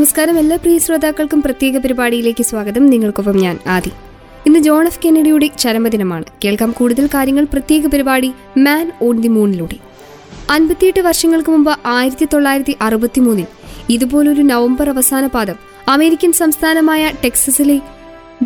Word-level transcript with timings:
നമസ്കാരം. 0.00 0.38
എല്ലാ 0.38 0.56
പ്രിയ 0.56 0.78
ശ്രോതാക്കൾക്കും 0.78 1.42
പ്രത്യേക 1.42 1.78
പരിപാടിയിലേക്ക് 1.78 2.42
സ്വാഗതം. 2.42 2.86
നിങ്ങൾക്കൊപ്പം 2.86 3.36
ഞാൻ 3.36 3.58
ആദി. 3.66 3.90
ഇന്ന് 4.46 4.58
ജോൺ 4.58 4.86
എഫ് 4.86 4.98
കെന്നഡിയുടെ 5.04 5.46
ചരമദിനമാണ്. 5.58 6.24
കേൾക്കാം 6.44 6.70
കൂടുതൽ 6.72 7.06
കാര്യങ്ങൾ. 7.06 7.44
പ്രത്യേക 7.44 7.86
പരിപാടി 7.86 8.32
മാൻ 8.58 8.92
ഓൺ 9.02 9.20
ദി 9.20 9.28
മൂണിലൂടെ 9.28 9.76
അൻപത്തിയെട്ട് 10.50 11.00
വർഷങ്ങൾക്ക് 11.00 11.50
മുമ്പ് 11.50 11.76
ആയിരത്തി 11.86 12.28
തൊള്ളായിരത്തി 12.32 12.76
അറുപത്തി 12.80 13.20
മൂന്നിൽ 13.20 13.46
ഇതുപോലൊരു 13.90 14.42
നവംബർ 14.42 14.88
അവസാന 14.88 15.26
പാദം 15.26 15.54
അമേരിക്കൻ 15.88 16.32
സംസ്ഥാനമായ 16.32 17.12
ടെക്സസിലെ 17.24 17.80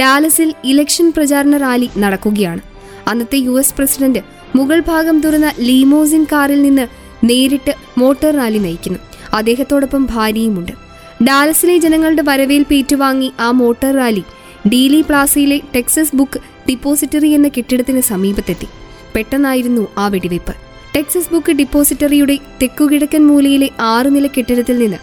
ഡാലസിൽ 0.00 0.54
ഇലക്ഷൻ 0.64 1.12
പ്രചാരണ 1.16 1.56
റാലി 1.56 1.90
നടക്കുകയാണ്. 1.98 2.60
അന്നത്തെ 3.08 3.36
യു 3.36 3.58
എസ് 3.58 3.74
പ്രസിഡന്റ് 3.74 4.18
മുഗൾ 4.56 4.82
ഭാഗം 4.88 5.20
തുറന്ന 5.20 5.52
ലീമോസിൻ 5.60 6.24
കാറിൽ 6.32 6.62
നിന്ന് 6.62 6.86
നേരിട്ട് 7.24 7.74
മോട്ടോർ 7.98 8.36
റാലി 8.36 8.58
നയിക്കുന്നു. 8.58 8.98
അദ്ദേഹത്തോടൊപ്പം 9.34 10.08
ഭാര്യയുമുണ്ട്. 10.10 10.83
ഡാലസിലെ 11.22 11.78
ജനങ്ങളുടെ 11.78 12.22
വരവേൽപ്പ് 12.22 12.74
ഏറ്റുവാങ്ങി 12.74 13.32
ആ 13.40 13.50
മോട്ടോർ 13.50 13.96
റാലി 13.96 14.22
ഡീലി 14.68 15.00
പ്ലാസയിലെ 15.00 15.60
ടെക്സസ് 15.74 16.16
ബുക്ക് 16.16 16.40
ഡിപ്പോസിറ്ററി 16.68 17.28
എന്ന 17.28 17.48
കെട്ടിടത്തിന് 17.48 18.00
സമീപത്തെത്തി. 18.00 18.66
പെട്ടെന്നായിരുന്നു 19.14 19.88
ആ 19.98 20.08
വെടിവയ്പ്. 20.08 20.54
ടെക്സസ് 20.96 21.32
ബുക്ക് 21.32 21.52
ഡിപ്പോസിറ്ററിയുടെ 21.52 22.38
തെക്കുകിഴക്കൻ 22.62 23.26
മൂലയിലെ 23.26 23.70
ആറ് 23.80 24.14
നില 24.14 24.26
കെട്ടിടത്തിൽ 24.26 24.78
നിന്ന് 24.78 24.96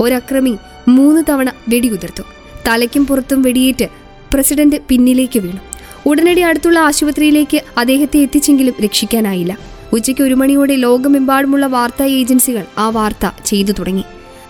ഒരക്രമി 0.00 0.56
മൂന്ന് 0.88 1.22
തവണ 1.28 1.52
വെടിയുതിർത്തു. 1.68 2.22
തലയ്ക്കും 2.68 3.06
പുറത്തും 3.06 3.42
വെടിയേറ്റ് 3.42 3.88
പ്രസിഡന്റ് 4.34 4.76
പിന്നിലേക്ക് 4.88 5.38
വീണു. 5.38 5.58
ഉടനടി 6.06 6.40
അടുത്തുള്ള 6.40 6.78
ആശുപത്രിയിലേക്ക് 6.78 7.62
അദ്ദേഹത്തെ 7.78 8.18
എത്തിച്ചെങ്കിലും 8.18 8.74
രക്ഷിക്കാനായില്ല. 8.84 9.58
ഉച്ചയ്ക്ക് 9.92 10.22
ഒരു 10.22 10.34
മണിയോടെ 10.34 10.76
ലോകമെമ്പാടുമുള്ള 10.76 11.66
വാർത്താ 11.66 12.04
ഏജൻസികൾ 12.04 12.64
ആ 12.78 12.88
വാർത്ത 12.88 13.30
ചെയ്തു 13.44 13.72
തുടങ്ങി. 13.72 14.04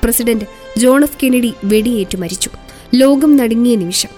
പ്രസിഡന്റ് 0.05 0.44
ജോൺ 0.78 1.02
എഫ് 1.02 1.16
കെനഡി 1.23 1.52
വെടിയേറ്റു 1.64 2.16
മരിച്ചു. 2.16 2.50
ലോകം 2.94 3.36
നടുങ്ങിയ 3.36 3.77
നിമിഷം. 3.77 4.08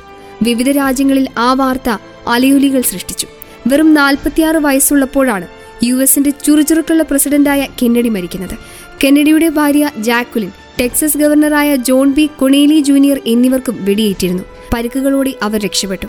വിവിധ 0.43 0.71
രാജ്യങ്ങളിൽ 0.71 1.29
ആ 1.39 1.53
വാർത്ത 1.53 1.91
അലയൊലികൾ 2.29 2.81
സൃഷ്ടിച്ചു. 2.81 3.27
വെറും 3.67 3.95
നാൽപ്പത്തിയാറ് 3.95 4.57
വയസ്സുള്ളപ്പോഴാണ് 4.57 5.47
യു 5.83 5.95
എസിന്റെ 5.95 6.31
ചുറുചുറുക്കുള്ള 6.31 7.03
പ്രസിഡന്റായ 7.03 7.67
കെന്നഡി 7.83 8.09
മരിക്കുന്നത്. 8.09 8.59
കെന്നഡിയുടെ 9.05 9.49
ഭാര്യ 9.49 9.91
ജാക്വലിൻ 9.99 10.51
ടെക്സസ് 10.81 11.19
ഗവർണറായ 11.19 11.77
ജോൺ 11.77 12.12
ബി 12.12 12.31
കൊണേലി 12.39 12.81
ജൂനിയർ 12.81 13.21
എന്നിവർക്കും 13.27 13.77
വെടിയേറ്റിരുന്നു. 13.81 14.43
പരിക്കുകളോടെ 14.75 15.34
അവർ 15.43 15.61
രക്ഷപ്പെട്ടു. 15.61 16.06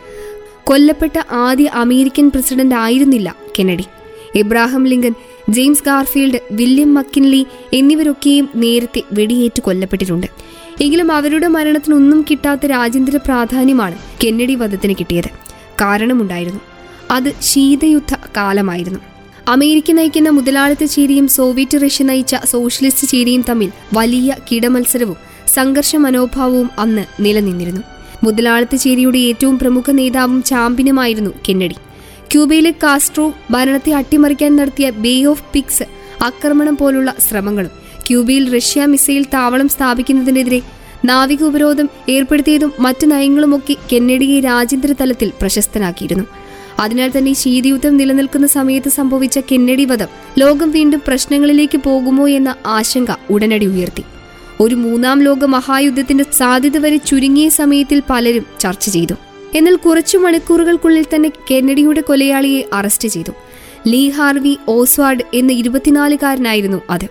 കൊല്ലപ്പെട്ട 0.63 1.33
ആദ്യ 1.33 1.69
അമേരിക്കൻ 1.73 2.31
പ്രസിഡന്റ് 2.31 2.75
ആയിരുന്നില്ല 2.75 3.35
Kennedy 3.59 3.83
Abraham 4.35 4.85
Lincoln 4.85 5.13
James 5.49 5.83
Garfield 5.83 6.39
William 6.51 6.93
McKinley 6.93 7.45
എന്നിവരൊക്കെയും 7.73 8.49
നേരത്തെ 8.55 9.03
വെടിയേറ്റ് 9.11 9.61
കൊല്ലപ്പെട്ടിട്ടുണ്ട്. 9.61 10.27
എങ്കിലും 10.81 11.11
അവരുടെ 11.11 11.47
മരണത്തിനൊന്നും 11.47 12.25
കിട്ടാത്ത 12.31 12.65
രാജ്യാന്തര 12.65 13.17
പ്രാധാന്യമാണ് 13.17 13.95
കെന്നഡി 14.23 14.55
വധത്തിന് 14.55 14.93
കിട്ടിയത്. 14.99 15.29
കാരണമുണ്ടായിരുന്നു. 15.81 16.59
അത് 17.11 17.33
ശീതയുദ്ധ 17.41 18.15
കാലമായിരുന്നു. 18.37 18.99
അമേരിക്ക 19.47 19.91
നയിക്കുന്ന 19.91 20.29
മുതലാളിത്ത 20.29 20.83
ചേരിയും 20.83 21.27
സോവിയറ്റ് 21.27 21.85
റഷ്യ 21.85 22.03
നയിച്ച 22.03 22.35
സോഷ്യലിസ്റ്റ് 22.45 23.07
ചേരിയും 23.07 23.45
തമ്മിൽ 23.49 23.71
വലിയ 23.93 24.35
കിടമത്സരവും 24.51 25.15
സംഘർഷ 25.47 25.95
മനോഭാവവും 25.95 26.69
അന്ന് 26.79 27.05
നിലനിന്നിരുന്നു. 27.19 27.81
മുതലാളിത്ത 28.23 28.75
ചേരിയുടെ 28.75 29.17
ഏറ്റവും 29.17 29.59
പ്രമുഖ 29.59 29.91
നേതാവും 29.91 30.43
ചാമ്പ്യനുമായിരുന്നു 30.43 31.31
കെന്നഡി. 31.49 31.75
ക്യൂബയിലെ 32.31 32.71
കാസ്ട്രോ 32.71 33.33
ഭരണത്തെ 33.51 33.91
അട്ടിമറിക്കാൻ 33.91 34.55
നടത്തിയ 34.55 34.89
ബേ 34.89 35.23
ഓഫ് 35.23 35.43
പിക്സ് 35.53 35.83
ആക്രമണം 36.23 36.75
പോലുള്ള 36.75 37.15
ശ്രമങ്ങളും 37.29 37.71
ക്യൂബയിൽ 38.07 38.53
റഷ്യ 38.55 38.85
മിസൈൽ 38.85 39.23
താവളം 39.23 39.69
സ്ഥാപിക്കുന്നതിനെതിരെ 39.69 40.61
നാവിക 41.05 41.43
ഉപരോധം 41.43 41.89
ഏർപ്പെടുത്തിയതും 42.09 42.71
മറ്റു 42.79 43.05
നയങ്ങളുമൊക്കെ 43.05 43.75
കെന്നഡിയെ 43.93 44.39
രാജ്യാന്തര 44.39 44.91
തലത്തിൽ 44.91 45.31
പ്രശസ്തനാക്കിയിരുന്നു. 45.41 46.23
അതിനാൽ 46.79 47.11
തന്നെ 47.17 47.33
ശീതയുദ്ധം 47.33 47.97
നിലനിൽക്കുന്ന 47.97 48.47
സമയത്ത് 48.47 48.89
സംഭവിച്ച 48.89 49.39
കെന്നഡി 49.39 49.85
വധം 49.85 50.07
ലോകം 50.37 50.71
വീണ്ടും 50.71 51.01
പ്രശ്നങ്ങളിലേക്ക് 51.07 51.77
പോകുമോ 51.77 52.27
എന്ന 52.27 52.55
ആശങ്ക 52.65 53.11
ഉടനടി 53.29 53.65
ഉയർത്തി. 53.65 54.03
ഒരു 54.59 54.75
മൂന്നാം 54.75 55.23
ലോക 55.23 55.45
മഹായുദ്ധത്തിന്റെ 55.45 56.25
സാധ്യത 56.33 56.77
വരെ 56.77 56.97
ചുരുങ്ങിയ 56.97 57.49
സമയത്തിൽ 57.49 58.01
പലരും 58.09 58.45
ചർച്ച 58.59 58.89
ചെയ്തു. 58.89 59.30
എന്നാൽ 59.55 59.75
കുറച്ചു 59.75 60.17
മണിക്കൂറുകൾക്കുള്ളിൽ 60.17 61.05
തന്നെ 61.15 61.31
കെന്നഡിയുടെ 61.51 62.01
കൊലയാളിയെ 62.01 62.63
അറസ്റ്റ് 62.73 63.07
ചെയ്തു. 63.07 63.31
ലീ 63.87 64.09
ഹാർവി 64.09 64.57
ഓസ്വാർഡ് 64.67 65.23
എന്ന 65.33 65.51
ഇരുപത്തിനാലുകാരനായിരുന്നു 65.51 66.81
അത്. 66.89 67.05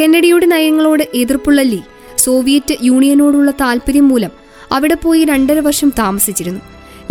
കെന്നഡിയുടെ 0.00 0.46
നയങ്ങളോട് 0.46 1.02
എതിർപ്പുള്ള 1.14 1.62
ലീ 1.62 1.78
സോവിയറ്റ് 2.18 2.76
യൂണിയനോടുള്ള 2.82 3.50
താല്പര്യം 3.50 4.08
മൂലം 4.08 4.30
അവിടെ 4.72 4.94
പോയി 4.94 5.24
രണ്ടര 5.24 5.60
വർഷം 5.60 5.92
താമസിച്ചിരുന്നു. 5.98 6.60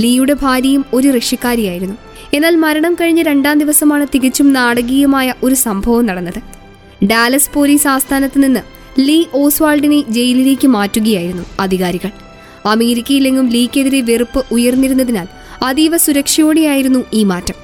ലീയുടെ 0.02 0.34
ഭാര്യയും 0.34 0.86
ഒരു 0.94 1.08
റഷ്യക്കാരിയായിരുന്നു 1.08 1.96
എന്നാൽ 2.34 2.56
മരണം 2.56 2.94
കഴിഞ്ഞ 2.94 3.22
രണ്ടാം 3.22 3.60
ദിവസമാണ് 3.60 4.08
തികച്ചും 4.16 4.54
നാടകീയമായ 4.54 5.34
ഒരു 5.44 5.56
സംഭവം 5.56 6.06
നടന്നത്. 6.06 6.42
ഡാലസ് 7.06 7.50
പോലീസ് 7.54 7.88
ആസ്ഥാനത്ത് 7.88 8.44
നിന്ന് 8.44 8.60
ലീ 9.00 9.24
ഓസ്വാൾഡിനെ 9.34 10.04
ജയിലിലേക്ക് 10.10 10.68
മാറ്റുകയായിരുന്നു 10.68 11.44
അധികാരികൾ. 11.60 12.31
അമേരിക്കയിലെങ്ങും 12.66 13.50
ലീക്കെതിരെ 13.50 14.02
വെറുപ്പ് 14.02 14.46
ഉയർന്നിരുന്നതിനാൽ 14.52 15.28
അതീവ 15.64 15.98
സുരക്ഷയോടെയായിരുന്നു 15.98 17.06
ഈ 17.14 17.24
മാറ്റം. 17.24 17.56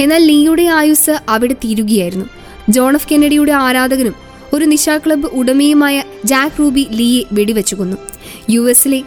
എന്നാൽ 0.00 0.26
ലീയുടെ 0.26 0.62
ആയുസ് 0.62 1.20
അവിടെ 1.28 1.52
തീരുകയായിരുന്നു. 1.52 2.24
ജോൺ 2.68 2.94
എഫ് 2.94 3.08
കെന്നഡിയുടെ 3.12 3.52
ആരാധകനും 3.52 4.14
ഒരു 4.52 4.64
നിശാ 4.64 4.98
ക്ലബ്ബ് 4.98 5.28
ഉടമയുമായ 5.28 6.02
ജാക്ക് 6.24 6.58
റൂബി 6.58 6.86
ലീയെ 6.90 7.22
വെടിവെച്ചു 7.32 7.74
കൊന്നു 7.74 7.96
യു 8.50 8.70
എസിലെ 8.70 9.02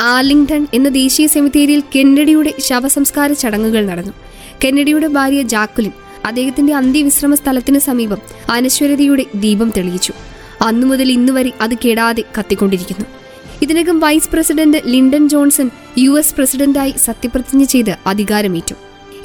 ആർലിംഗ്ടൺ 0.00 0.66
എന്ന 0.74 0.88
ദേശീയ 0.88 1.26
സെമിത്തേരിയിൽ 1.26 1.82
കെന്നഡിയുടെ 1.96 2.54
ശവസംസ്കാര 2.58 3.32
ചടങ്ങുകൾ 3.32 3.86
നടന്നു. 3.86 4.12
കെന്നഡിയുടെ 4.64 5.06
ഭാര്യ 5.06 5.42
ജാക്കുലിൻ 5.42 5.90
അദ്ദേഹത്തിന്റെ 6.24 6.74
അന്ത്യവിശ്രമ 6.74 7.34
സ്ഥലത്തിന് 7.34 7.78
സമീപം 7.78 8.18
അനശ്വരതയുടെ 8.50 9.24
ദീപം 9.34 9.72
തെളിയിച്ചു. 9.76 10.12
അന്നു 10.62 10.86
മുതൽ 10.86 11.12
ഇന്നുവരെ 11.12 11.52
അത് 11.60 11.74
കെടാതെ 11.74 12.22
കത്തിക്കൊണ്ടിരിക്കുന്നു. 12.38 13.04
ഇതിനകം 13.62 14.00
vice 14.00 14.28
president 14.28 14.78
Lyndon 14.86 15.28
Johnson 15.28 15.70
U 15.98 16.18
S 16.18 16.34
പ്രസിഡന്റായി 16.34 16.94
സത്യപ്രതിജ്ഞ 17.04 17.64
ചെയ്ത് 17.64 17.96
അധികാരമേറ്റു. 18.06 18.74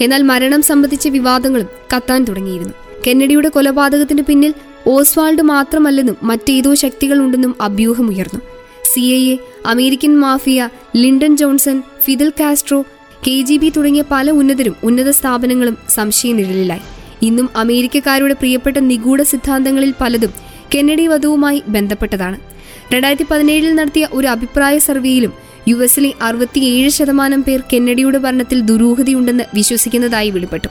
എന്നാൽ 0.02 0.22
മരണം 0.22 0.62
സംബന്ധിച്ച 0.62 1.08
വിവാദങ്ങളും 1.08 1.68
കത്താൻ 1.96 2.24
തുടങ്ങിയിരുന്നു. 2.24 2.74
കെന്നഡിയുടെ 3.08 3.50
കൊലപാതകത്തിന് 3.50 4.22
പിന്നിൽ 4.22 4.54
ഓസ്വാൾഡ് 4.88 5.42
മാത്രമല്ലെന്നും 5.42 6.18
മറ്റേതോ 6.24 6.76
ശക്തികളുണ്ടെന്നും 6.76 7.56
അഭ്യൂഹമുയർന്നു. 7.62 8.42
C 8.84 9.00
I 9.00 9.34
A 9.34 9.38
American 9.66 10.20
mafia 10.20 10.70
Lyndon 10.96 11.38
Johnson 11.38 11.84
Fidel 12.04 12.30
Castro 12.30 12.82
K 13.28 13.42
G 13.42 13.58
B 13.58 13.70
തുടങ്ങിയ 13.70 14.04
പല 14.12 14.32
ഉന്നതരും 14.32 14.76
ഉന്നത 14.84 15.10
സ്ഥാപനങ്ങളും 15.10 15.78
സംശയനിഴലിലായി. 15.90 16.82
ഇന്നും 17.22 17.50
അമേരിക്കക്കാരുടെ 17.56 18.34
പ്രിയപ്പെട്ട 18.34 18.78
നിഗൂഢ 18.78 19.22
സിദ്ധാന്തങ്ങളിൽ 19.22 19.94
പലതും 20.02 20.34
കെന്നഡി 20.76 21.08
വധവുമായി 21.08 21.64
ബന്ധപ്പെട്ടതാണ്. 21.68 22.54
രണ്ടായിരത്തി 22.94 23.26
പതിനേഴിൽ 23.32 23.76
നടത്തിയ 23.76 24.08
ഒരു 24.14 24.28
അഭിപ്രായ 24.28 24.78
സർവേയിലും 24.78 25.34
യു 25.68 25.76
എസിലെ 25.76 26.14
അറുപത്തിയേഴ് 26.22 26.90
ശതമാനം 26.90 27.44
പേർ 27.44 27.64
കെന്നഡിയുടെ 27.74 28.18
ഭരണത്തിൽ 28.18 28.60
ദുരൂഹതയുണ്ടെന്ന് 28.62 29.44
വിശ്വസിക്കുന്നതായി 29.54 30.30
വെളിപ്പെട്ടു. 30.30 30.68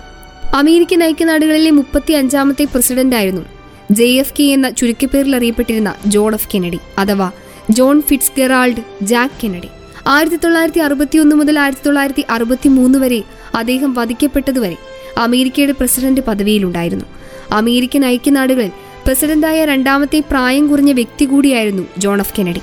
അമേരിക്കൻ 0.57 1.05
ഐക്യനാടുകളിലെ 1.05 1.71
മുപ്പത്തി 1.71 2.13
അഞ്ചാമത്തെ 2.13 2.65
പ്രസിഡന്റായിരുന്നു 2.65 3.43
ജെ 3.91 4.05
എഫ് 4.05 4.35
കെ 4.39 4.43
എന്ന 4.43 4.71
ചുരുക്കപ്പേരിൽ 4.71 5.37
അറിയപ്പെട്ടിരുന്ന 5.37 5.95
ജോൺ 6.07 6.35
എഫ് 6.35 6.49
കെന്നഡി 6.55 6.79
അഥവാ 6.99 7.31
ജോൺ 7.71 8.03
ഫിറ്റ്സ് 8.03 8.33
ഗെറാൾഡ് 8.39 8.83
ജാക്ക് 9.03 9.41
കെന്നഡി. 9.45 9.69
ആയിരത്തി 10.07 10.37
തൊള്ളായിരത്തി 10.37 10.81
അറുപത്തിയൊന്ന് 10.81 11.37
മുതൽ 11.37 11.59
ആയിരത്തി 11.59 11.83
തൊള്ളായിരത്തി 11.87 12.25
അറുപത്തി 12.31 12.69
മൂന്ന് 12.69 12.99
വരെ 12.99 13.23
അദ്ദേഹം 13.55 13.95
വധിക്കപ്പെട്ടതുവരെ 13.95 14.77
അമേരിക്കയുടെ 15.19 15.73
പ്രസിഡന്റ് 15.73 16.21
പദവിയിലുണ്ടായിരുന്നു. 16.21 17.05
അമേരിക്കൻ 17.53 18.05
ഐക്യനാടുകളിൽ 18.07 18.71
പ്രസിഡന്റായ 19.07 19.65
രണ്ടാമത്തെ 19.65 20.21
പ്രായം 20.31 20.67
കുറഞ്ഞ 20.67 20.93
വ്യക്തി 20.93 21.25
കൂടിയായിരുന്നു 21.25 21.83
ജോൺ 21.99 22.21
എഫ് 22.21 22.35
കെനഡി 22.39 22.61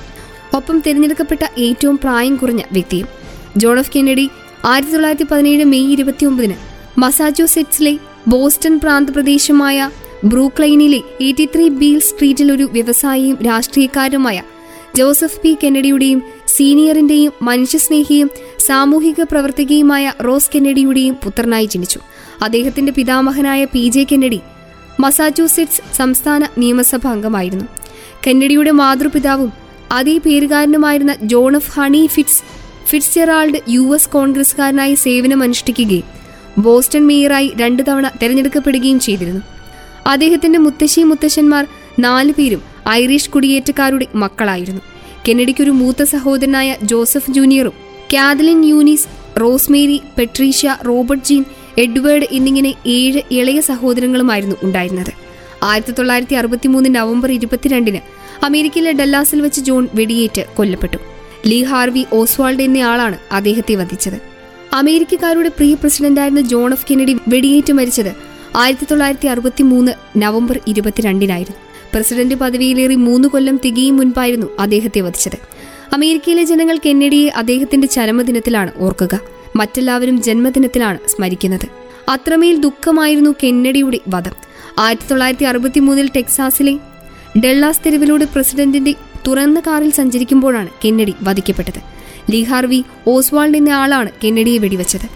ഒപ്പം 0.56 0.82
തിരഞ്ഞെടുക്കപ്പെട്ട 0.86 1.40
ഏറ്റവും 1.58 1.98
പ്രായം 1.98 2.36
കുറഞ്ഞ 2.36 2.62
വ്യക്തിയും. 2.72 3.08
ജോൺ 3.56 3.78
എഫ് 3.78 3.90
കെനഡി 3.96 4.30
ആയിരത്തി 4.64 4.92
തൊള്ളായിരത്തി 4.92 5.24
പതിനേഴ് 5.24 5.64
മെയ് 5.64 5.92
ഇരുപത്തിയൊമ്പതിന് 5.92 6.54
മസാച്യൂസെറ്റ്സിലെ 6.98 7.98
ബോസ്റ്റൺ 8.28 8.80
പ്രാന്തപ്രദേശമായ 8.80 9.90
ബ്രൂക്ലൈനിലെ 10.24 11.00
എയ്റ്റി 11.20 11.44
ത്രീ 11.44 11.68
ബീൽ 11.68 11.98
സ്ട്രീറ്റിൽ 11.98 12.52
ഒരു 12.52 12.68
വ്യവസായിയും 12.72 13.38
രാഷ്ട്രീയക്കാരുമായ 13.46 14.42
ജോസഫ് 14.96 15.40
പി 15.40 15.56
കെന്നഡിയുടെയും 15.64 16.22
സീനിയറിന്റെയും 16.46 17.32
മനുഷ്യസ്നേഹിയും 17.42 18.30
സാമൂഹിക 18.58 19.22
പ്രവർത്തകയുമായ 19.22 20.12
റോസ് 20.24 20.50
കെന്നഡിയുടെയും 20.54 21.14
പുത്രനായി 21.14 21.66
ജനിച്ചു. 21.66 22.00
അദ്ദേഹത്തിന്റെ 22.42 22.92
പിതാമഹനായ 22.92 23.64
പി 23.64 23.88
ജെ 23.88 24.06
കെന്നഡി 24.12 24.40
മസാച്യൂസെറ്റ്സ് 25.00 25.96
സംസ്ഥാന 25.96 26.46
നിയമസഭാ 26.58 27.10
അംഗമായിരുന്നു. 27.10 27.64
കെന്നഡിയുടെ 28.26 28.70
മാതൃപിതാവും 28.70 29.52
അതേ 29.92 30.18
പേരുകാരനുമായിരുന്ന 30.18 31.14
John 31.22 31.56
of 31.56 31.80
Honey 31.80 32.06
Fitz 32.06 32.42
Fitzgerald 32.86 33.60
U 33.68 33.94
S 33.94 34.08
കോൺഗ്രസ്സുകാരനായി 34.08 34.94
സേവനമനുഷ്ഠിക്കുകയും 34.94 36.08
ബോസ്റ്റൺ 36.58 37.06
മേയറായി 37.06 37.52
രണ്ടു 37.60 37.82
തവണ 37.82 38.08
തെരഞ്ഞെടുക്കപ്പെടുകയും 38.22 39.00
ചെയ്തിരുന്നു. 39.00 39.40
അദ്ദേഹത്തിന്റെ 40.06 40.58
മുത്തശ്ശി 40.58 41.00
മുത്തശ്ശന്മാർ 41.00 41.66
നാലു 41.98 42.32
പേരും 42.32 42.62
ഐറിഷ് 42.88 43.30
കുടിയേറ്റക്കാരുടെ 43.30 44.06
മക്കളായിരുന്നു. 44.14 44.80
കെന്നഡിക്കൊരു 45.28 45.70
മൂത്ത 45.70 46.02
സഹോദരനായ 46.02 46.76
Joseph 46.82 47.30
ജൂനിയറും 47.30 47.72
Kathleen 48.14 48.64
Eunice 48.64 49.08
Rosemary 49.40 50.00
Patricia 50.18 50.76
Robert 50.88 51.24
Jean 51.24 51.44
Edward 51.78 52.26
എന്നിങ്ങനെ 52.32 52.74
ഏഴ് 52.86 53.22
ഇളയ 53.30 53.60
സഹോദരങ്ങളുമായിരുന്നു 53.60 54.56
ഉണ്ടായിരുന്നത്. 54.62 55.12
ആയിരത്തി 55.62 55.92
തൊള്ളായിരത്തി 55.92 56.34
അറുപത്തിമൂന്ന് 56.34 56.94
നവംബർ 56.94 57.32
ഇരുപത്തിരണ്ടിന് 57.32 57.98
അമേരിക്കയിലെ 58.44 58.92
ഡല്ലാസിൽ 58.92 59.40
വെച്ച് 59.40 59.60
ജോൺ 59.60 59.88
വെടിയേറ്റ് 59.94 60.44
കൊല്ലപ്പെട്ടു. 60.56 60.96
ലീ 61.46 61.62
ഹാർവി 61.62 62.06
ഓസ്വാൾഡ് 62.12 62.62
എന്നയാളാണ് 62.62 63.18
അദ്ദേഹത്തെ 63.32 63.74
വധിച്ചത്. 63.74 64.20
അമേരിക്കക്കാരുടെ 64.72 65.48
പ്രിയ 65.48 65.74
പ്രസിഡന്റായിരുന്ന 65.74 66.40
ജോൺ 66.40 66.72
എഫ് 66.72 66.86
കെന്നഡി 66.90 67.16
വെടിയേറ്റ് 67.28 67.72
മരിച്ചത് 67.72 68.12
ആയിരത്തി 68.56 68.86
തൊള്ളായിരത്തി 68.90 69.26
അറുപത്തി 69.26 69.62
മൂന്ന് 69.62 69.92
നവംബർ 70.16 70.60
ഇരുപത്തിരണ്ടിനായിരുന്നു. 70.66 71.60
പ്രസിഡന്റ് 71.94 72.34
പദവിയിലേറി 72.34 72.94
മൂന്ന് 72.94 73.28
കൊല്ലം 73.28 73.60
തികയും 73.64 73.96
മുൻപായിരുന്നു 73.96 74.46
അദ്ദേഹത്തെ 74.58 75.00
വധിച്ചത്. 75.00 75.38
അമേരിക്കയിലെ 75.92 76.42
ജനങ്ങൾ 76.42 76.78
കെന്നഡിയെ 76.86 77.28
അദ്ദേഹത്തിന്റെ 77.28 77.86
ചരമദിനത്തിലാണ് 77.86 78.72
ഓർക്കുക. 78.76 79.20
മറ്റെല്ലാവരും 79.56 80.22
ജന്മദിനത്തിലാണ് 80.22 80.98
സ്മരിക്കുന്നത്. 81.08 81.68
അത്രമേൽ 82.08 82.56
ദുഃഖമായിരുന്നു 82.56 83.34
കെന്നഡിയുടെ 83.42 83.98
വധം. 84.08 84.32
ആയിരത്തി 84.78 85.06
തൊള്ളായിരത്തി 85.08 85.44
അറുപത്തി 85.44 85.80
മൂന്നിൽ 85.80 86.10
ടെക്സാസിലെ 86.16 86.78
ഡെള്ളാസ് 87.38 87.80
തെരുവിലൂടെ 87.86 88.24
പ്രസിഡന്റിന്റെ 88.24 88.94
തുറന്ന 89.26 89.60
കാറിൽ 89.60 89.90
സഞ്ചരിക്കുമ്പോഴാണ് 89.90 90.68
കെന്നഡി 90.84 91.14
വധിക്കപ്പെട്ടത്. 91.22 91.80
ലീ 92.30 92.42
ഹാർവി 92.42 92.84
ഓസ്വാൾഡ് 93.06 93.56
എന്ന 93.56 93.70
ആളാണ് 93.70 94.08
കെന്നഡിയെ 94.24 94.58
വെടിവെച്ചത്. 94.58 95.08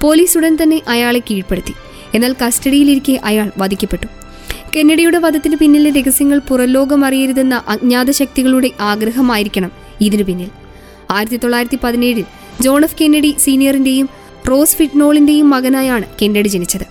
പോലീസ് 0.00 0.38
ഉടൻ 0.38 0.58
തന്നെ 0.62 0.82
അയാളെ 0.88 1.18
കീഴ്പ്പെടുത്തി. 1.18 1.74
എന്നാൽ 2.14 2.36
കസ്റ്റഡിയിലിരിക്കെ 2.46 3.20
അയാൾ 3.24 3.50
വധിക്കപ്പെട്ടു. 3.58 4.06
കെന്നഡിയുടെ 4.76 5.18
വധത്തിന് 5.18 5.56
പിന്നിലെ 5.56 6.00
രഹസ്യങ്ങൾ 6.00 6.38
പുറലോകം 6.38 7.04
അറിയരുതെന്ന 7.04 7.62
അജ്ഞാത 7.68 8.10
ശക്തികളുടെ 8.10 8.70
ആഗ്രഹമായിരിക്കണം 8.80 9.72
ഇതിനു 10.00 10.22
പിന്നിൽ. 10.22 10.48
ആയിരത്തി 11.10 11.36
തൊള്ളായിരത്തി 11.36 11.78
പതിനേഴിൽ 11.84 12.24
ജോൺ 12.62 12.84
എഫ് 12.84 12.96
കെന്നഡി 13.00 13.34
സീനിയറിന്റെയും 13.38 14.08
റോസ് 14.50 14.76
ഫിറ്റ്നോളിന്റെയും 14.76 15.50
മകനായാണ് 15.50 16.06
കെന്നഡി 16.22 16.48
ജനിച്ചത്. 16.48 16.84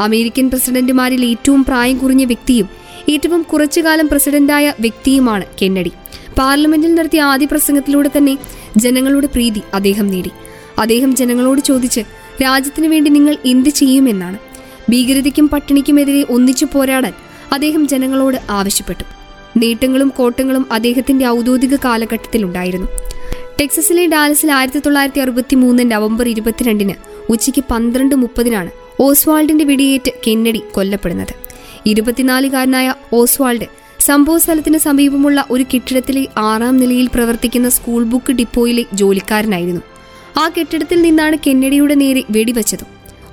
അമേരിക്കൻ 0.00 0.50
പ്രസിഡന്റുമാരിൽ 0.50 1.24
ഏറ്റവും 1.24 1.64
പ്രായം 1.64 1.98
കുറഞ്ഞ 1.98 2.24
വ്യക്തിയും 2.24 2.68
ഏറ്റവും 3.08 3.42
കുറച്ചുകാലം 3.42 4.08
പ്രസിഡന്റായ 4.08 4.72
വ്യക്തിയുമാണ് 4.80 5.44
കെന്നഡി. 5.62 5.92
പാർലമെന്റിൽ 6.38 6.94
നടത്തിയ 6.94 7.20
ആദ്യ 7.20 7.46
പ്രസംഗത്തിലൂടെ 7.46 8.10
തന്നെ 8.16 8.38
ജനങ്ങളുടെ 8.76 9.26
പ്രീതി 9.26 9.62
അദ്ദേഹം 9.74 10.06
നേടി. 10.06 10.30
അദ്ദേഹം 10.78 11.16
ജനങ്ങളോട് 11.16 11.60
ചോദിച്ച് 11.60 12.00
രാജ്യത്തിനു 12.42 12.88
വേണ്ടി 12.88 13.10
നിങ്ങൾ 13.10 13.36
എന്ത് 13.46 13.68
ചെയ്യുമെന്നാണ്? 13.68 14.38
ഭീകരതയ്ക്കും 14.90 15.48
പട്ടിണിക്കുമെതിരെ 15.48 16.26
ഒന്നിച്ചു 16.30 16.66
പോരാടാൻ 16.72 17.12
അദ്ദേഹം 17.52 17.88
ജനങ്ങളോട് 17.88 18.38
ആവശ്യപ്പെട്ടു. 18.50 19.04
നേട്ടങ്ങളും 19.58 20.08
കോട്ടങ്ങളും 20.16 20.66
അദ്ദേഹത്തിന്റെ 20.72 21.26
ഔദ്യോഗിക 21.28 21.76
കാലഘട്ടത്തിലുണ്ടായിരുന്നു. 21.84 22.88
ടെക്സസിലെ 23.60 24.06
ഡാലസിൽ 24.06 24.50
ആയിരത്തി 24.52 24.78
തൊള്ളായിരത്തി 24.78 25.20
അറുപത്തി 25.20 25.54
മൂന്ന് 25.54 25.90
നവംബർ 25.90 26.28
ഇരുപത്തിരണ്ടിന് 26.28 26.94
ഉച്ചയ്ക്ക് 27.28 27.64
പന്ത്രണ്ട് 27.70 28.14
മുപ്പതിനാണ് 28.14 28.70
ഓസ്വാൾഡിന്റെ 29.00 29.64
വെടിയേറ്റ് 29.64 30.12
കെന്നഡി 30.26 30.62
കൊല്ലപ്പെടുന്നത്. 30.72 31.32
ഇരുപത്തിനാലുകാരനായ 31.86 32.94
ഓസ്വാൾഡ് 33.12 33.66
സംഭവ 34.00 34.38
സ്ഥലത്തിന് 34.38 34.78
സമീപമുള്ള 34.78 35.44
ഒരു 35.50 35.64
കെട്ടിടത്തിലെ 35.74 36.26
ആറാം 36.36 36.76
നിലയിൽ 36.76 37.08
പ്രവർത്തിക്കുന്ന 37.14 37.68
സ്കൂൾ 37.68 38.04
ബുക്ക് 38.04 38.32
ഡിപ്പോയിലെ 38.32 38.84
ജോലിക്കാരനായിരുന്നു. 38.92 39.80
ആ 40.36 40.48
കെട്ടിടത്തിൽ 40.48 41.02
നിന്നാണ് 41.02 41.36
കെന്നഡിയുടെ 41.46 41.94
നേരെ 41.94 42.24
വെടിവച്ചത്. 42.30 42.84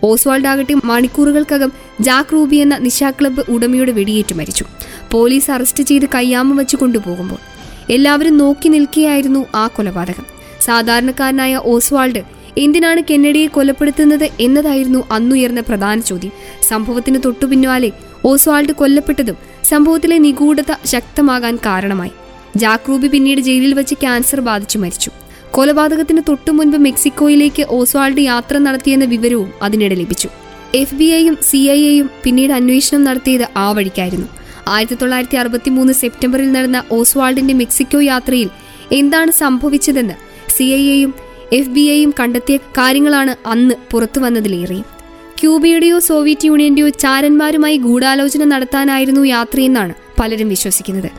ഓസ്വാൾഡ് 0.03 0.47
ആകട്ടെ 0.47 0.75
മണിക്കൂറുകൾക്കകം 0.85 1.71
ജാക്ക് 2.01 2.33
റൂബി 2.33 2.55
എന്ന 2.55 2.77
നിശാ 2.77 3.09
ക്ലബ്ബ് 3.09 3.43
ഉടമയുടെ 3.49 3.91
വെടിയേറ്റ് 3.91 4.35
മരിച്ചു. 4.35 4.65
പോലീസ് 5.11 5.51
അറസ്റ്റ് 5.51 5.83
ചെയ്ത് 5.83 6.05
കയ്യാമം 6.15 6.55
വെച്ച് 6.55 6.75
കൊണ്ടുപോകുമ്പോൾ 6.75 7.54
എല്ലാവരും 7.89 8.37
നോക്കി 8.37 8.69
നിൽക്കുകയായിരുന്നു 8.69 9.45
ആ 9.55 9.67
കൊലപാതകം. 9.67 10.25
സാധാരണക്കാരനായ 10.61 11.55
ഓസ്വാൾഡ് 11.55 12.21
എന്തിനാണ് 12.57 13.01
കെന്നഡിയെ 13.11 13.47
കൊലപ്പെടുത്തുന്നത് 13.47 14.29
എന്നതായിരുന്നു 14.39 15.03
അന്നുയർന്ന 15.11 15.61
പ്രധാന 15.61 15.99
ചോദ്യം. 15.99 16.31
സംഭവത്തിന് 16.67 17.19
തൊട്ടുപിന്നാലെ 17.25 17.91
ഓസ്വാൾഡ് 18.25 18.71
കൊല്ലപ്പെട്ടതും 18.71 19.35
സംഭവത്തിലെ 19.63 20.17
നിഗൂഢത 20.17 20.85
ശക്തമാകാൻ 20.85 21.55
കാരണമായി. 21.55 22.11
ജാക്ക് 22.55 22.89
റൂബി 22.89 23.07
പിന്നീട് 23.07 23.41
ജയിലിൽ 23.41 23.73
വെച്ച് 23.73 23.95
ക്യാൻസർ 23.95 24.39
ബാധിച്ചു 24.39 24.77
മരിച്ചു. 24.77 25.11
കൊലപാതകത്തിന് 25.51 26.21
തൊട്ടു 26.29 26.51
മുൻപ് 26.51 26.77
മെക്സിക്കോയിലേക്ക് 26.77 27.65
ഓസ്വാൾഡ് 27.69 28.19
യാത്ര 28.19 28.57
നടത്തിയെന്ന 28.57 29.05
വിവരവും 29.05 29.51
അതിനിടെ 29.61 29.95
ലഭിച്ചു. 29.95 30.29
എഫ് 30.75 30.95
ബി 30.95 31.03
ഐയും 31.03 31.37
സി 31.41 31.57
ഐ 31.57 31.83
എയും 31.83 32.09
പിന്നീട് 32.23 32.51
അന്വേഷണം 32.51 33.03
നടത്തിയത് 33.03 33.47
ആ 33.57 33.71
വഴിക്കായിരുന്നു. 33.71 34.27
ആയിരത്തി 34.67 34.95
തൊള്ളായിരത്തി 34.95 35.35
അറുപത്തി 35.35 35.69
മൂന്ന് 35.69 35.93
സെപ്റ്റംബറിൽ 35.93 36.51
നടന്ന 36.51 36.83
ഓസ്വാൾഡിന്റെ 36.91 37.53
മെക്സിക്കോ 37.53 38.01
യാത്രയിൽ 38.01 38.49
എന്താണ് 38.91 39.31
സംഭവിച്ചതെന്ന് 39.31 40.13
സി 40.51 40.63
ഐ 40.63 40.89
എയും 40.89 41.13
എഫ് 41.53 41.69
ബി 41.69 41.79
ഐയും 41.79 42.13
കണ്ടെത്തിയ 42.19 42.57
കാര്യങ്ങളാണ് 42.57 43.47
അന്ന് 43.47 43.75
പുറത്തു 43.91 44.19
വന്നതിലേറെ. 44.19 44.81
ക്യൂബയുടെയോ 45.39 45.99
സോവിയറ്റ് 45.99 46.45
യൂണിയന്റെയോ 46.45 46.89
ചാരന്മാരുമായി 46.89 47.77
ഗൂഢാലോചന 47.77 48.43
നടത്താനായിരുന്നു 48.43 49.21
യാത്രയെന്നാണ് 49.21 49.93
പലരും 50.19 50.49
വിശ്വസിക്കുന്നത്. 50.49 51.09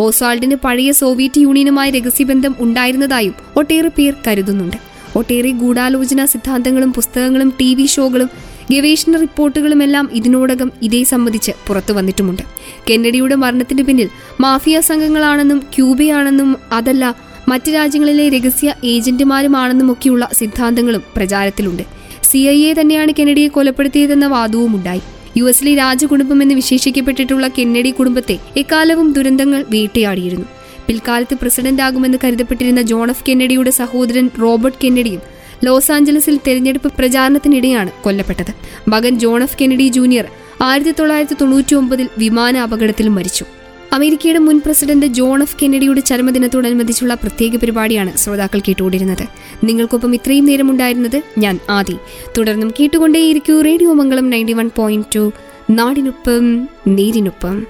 ഓസ്വാൾഡിന് 0.00 0.56
പഴയ 0.64 0.92
സോവിയറ്റ് 0.92 1.40
യൂണിയനുമായി 1.40 1.90
രഹസ്യബന്ധം 1.90 2.56
ഉണ്ടായിരുന്നതായും 2.60 3.34
ഒട്ടേറെ 3.56 3.88
പേർ 3.88 4.14
കരുതുന്നുണ്ട്. 4.26 4.76
ഒട്ടേറെ 5.16 5.50
ഗൂഢാലോചന 5.50 6.24
സിദ്ധാന്തങ്ങളും 6.24 6.92
പുസ്തകങ്ങളും 6.92 7.54
ടി 7.60 7.86
ഷോകളും 7.86 8.30
ഗവേഷണ 8.70 9.16
റിപ്പോർട്ടുകളുമെല്ലാം 9.16 10.10
ഇതിനോടകം 10.12 10.72
ഇതേ 10.82 11.04
സംബന്ധിച്ച് 11.04 11.52
പുറത്തു 11.66 11.92
വന്നിട്ടുമുണ്ട്. 11.92 12.42
കെന്നഡിയുടെ 12.90 13.34
മരണത്തിന് 13.34 13.82
പിന്നിൽ 13.82 14.08
മാഫിയ 14.40 14.80
സംഘങ്ങളാണെന്നും 14.80 15.58
ക്യൂബയാണെന്നും 15.58 16.56
അതല്ല 16.72 17.14
മറ്റ് 17.48 17.74
രാജ്യങ്ങളിലെ 17.74 18.28
രഹസ്യ 18.28 18.74
ഏജന്റുമാരുമാണെന്നുമൊക്കെയുള്ള 18.84 20.28
സിദ്ധാന്തങ്ങളും 20.32 21.02
പ്രചാരത്തിലുണ്ട്. 21.16 21.82
സി 22.22 22.38
ഐ 22.38 22.64
എ 22.64 22.74
തന്നെയാണ് 22.80 23.12
കെന്നഡിയെ 23.18 23.48
കൊലപ്പെടുത്തിയതെന്ന 23.48 24.26
വാദവും 24.26 24.76
ഉണ്ടായി. 24.76 25.00
യു 25.36 25.44
എസിലെ 25.44 25.74
രാജകുടുംബം 25.74 26.42
എന്ന് 26.42 26.54
വിശേഷിക്കപ്പെട്ടിട്ടുള്ള 26.54 27.48
കെന്നഡി 27.48 27.90
കുടുംബത്തെ 27.90 28.38
എക്കാലവും 28.56 29.12
ദുരന്തങ്ങൾ 29.12 29.64
വേട്ടയാടിയിരുന്നു. 29.68 30.46
പിൽക്കാലത്ത് 30.86 31.34
പ്രസിഡന്റാകുമെന്ന് 31.34 32.18
കരുതപ്പെട്ടിരുന്ന 32.24 32.82
ജോൺ 32.82 33.10
എഫ് 33.10 33.24
കെന്നഡിയുടെ 33.28 33.70
സഹോദരൻ 33.70 34.30
റോബർട്ട് 34.42 34.78
കെന്നഡിയും 34.84 35.33
ലോസ് 35.64 35.92
ആഞ്ചലസിൽ 35.92 36.38
തെരഞ്ഞെടുപ്പ് 36.46 36.92
പ്രചാരണത്തിനിടെയാണ് 36.98 37.90
കൊല്ലപ്പെട്ടത്. 38.02 38.54
മകൻ 38.88 39.18
ജോൺ 39.18 39.42
എഫ് 39.42 39.58
കെനഡി 39.60 39.88
ജൂനിയർ 39.88 40.24
ആയിരത്തി 40.62 40.90
തൊള്ളായിരത്തി 40.90 41.34
തൊണ്ണൂറ്റി 41.40 41.74
ഒമ്പതിൽ 41.74 42.08
വിമാന 42.18 42.56
അപകടത്തിൽ 42.56 43.08
മരിച്ചു. 43.08 43.44
അമേരിക്കയുടെ 43.92 44.38
മുൻ 44.38 44.60
പ്രസിഡന്റ് 44.64 45.06
ജോൺ 45.06 45.42
എഫ് 45.42 45.56
കെന്നഡിയുടെ 45.62 46.00
ചരമദിനത്തോടനുബന്ധിച്ചുള്ള 46.00 47.14
പ്രത്യേക 47.14 47.56
പരിപാടിയാണ് 47.56 48.16
ശ്രോതാക്കൾ 48.16 48.60
കേട്ടുകൊണ്ടിരുന്നത്. 48.60 49.26
നിങ്ങൾക്കൊപ്പം 49.64 50.14
ഇത്രയും 50.14 50.44
നേരം 50.44 50.70
ഉണ്ടായിരുന്നത് 50.70 51.22
ഞാൻ 51.38 51.58
ആദി. 51.70 51.96
തുടർന്നും 52.38 52.74
കേട്ടുകൊണ്ടേയിരിക്കൂ 52.80 53.60
radio 53.60 53.92
Mangalam 53.92 54.30
ninety 54.30 54.52
one 54.52 54.70
point 54.76 55.06
two. 55.14 55.32
നാടിനൊപ്പം 55.70 56.68
നേരിനൊപ്പം. 56.86 57.66